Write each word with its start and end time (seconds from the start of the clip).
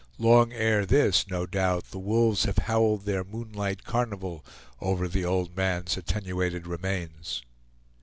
Long 0.17 0.51
ere 0.51 0.83
this 0.83 1.29
no 1.29 1.45
doubt 1.45 1.91
the 1.91 1.99
wolves 1.99 2.45
have 2.45 2.57
howled 2.57 3.05
their 3.05 3.23
moonlight 3.23 3.83
carnival 3.83 4.43
over 4.81 5.07
the 5.07 5.23
old 5.25 5.55
man's 5.55 5.95
attenuated 5.95 6.65
remains. 6.65 7.43